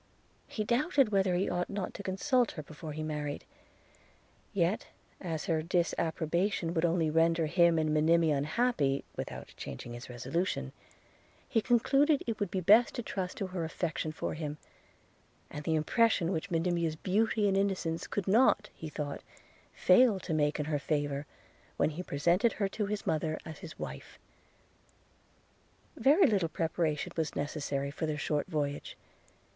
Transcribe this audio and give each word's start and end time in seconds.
–He 0.47 0.63
doubted 0.63 1.09
whether 1.09 1.35
he 1.35 1.47
ought 1.47 1.69
not 1.69 1.93
to 1.93 2.01
consult 2.01 2.53
her 2.53 2.63
before 2.63 2.91
he 2.93 3.03
married; 3.03 3.45
yet 4.51 4.87
as 5.19 5.45
her 5.45 5.61
disapprobation 5.61 6.73
would 6.73 6.85
only 6.85 7.11
render 7.11 7.45
him 7.45 7.77
and 7.77 7.93
Monimia 7.93 8.35
unhappy, 8.35 9.03
without 9.15 9.53
changing 9.57 9.93
his 9.93 10.09
resolution, 10.09 10.71
he 11.47 11.61
concluded 11.61 12.23
it 12.25 12.39
would 12.39 12.49
be 12.49 12.61
best 12.61 12.95
to 12.95 13.03
trust 13.03 13.37
to 13.37 13.45
her 13.45 13.63
affection 13.63 14.11
for 14.11 14.33
him, 14.33 14.57
and 15.51 15.65
the 15.65 15.75
impression 15.75 16.31
which 16.31 16.49
Monimia's 16.49 16.95
beauty 16.95 17.47
and 17.47 17.55
innocence 17.55 18.07
could 18.07 18.27
not 18.27 18.69
he 18.73 18.89
thought 18.89 19.21
fail 19.75 20.19
to 20.21 20.33
make 20.33 20.57
in 20.59 20.65
her 20.65 20.79
favour, 20.79 21.27
when 21.77 21.91
he 21.91 22.01
presented 22.01 22.53
her 22.53 22.67
to 22.69 22.87
his 22.87 23.05
mother, 23.05 23.37
as 23.45 23.59
his 23.59 23.77
wife. 23.77 24.17
Very 25.95 26.25
little 26.25 26.49
preparation 26.49 27.11
was 27.15 27.35
necessary 27.35 27.91
for 27.91 28.07
their 28.07 28.17
short 28.17 28.47
voyage. 28.47 28.97